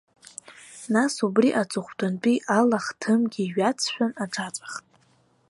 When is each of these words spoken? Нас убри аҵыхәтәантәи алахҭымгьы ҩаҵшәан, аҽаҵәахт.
Нас 0.93 1.13
убри 1.25 1.49
аҵыхәтәантәи 1.61 2.37
алахҭымгьы 2.57 3.43
ҩаҵшәан, 3.55 4.11
аҽаҵәахт. 4.23 4.85